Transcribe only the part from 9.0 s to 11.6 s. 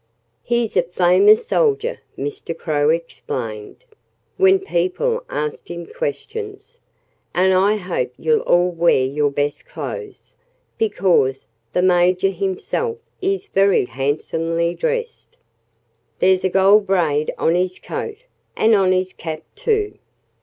your best clothes, because